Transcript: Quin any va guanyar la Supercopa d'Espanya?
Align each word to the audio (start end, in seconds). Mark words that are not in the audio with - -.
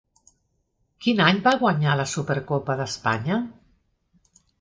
Quin 1.05 1.19
any 1.25 1.41
va 1.47 1.53
guanyar 1.63 1.93
la 1.99 2.05
Supercopa 2.13 2.77
d'Espanya? 2.81 3.39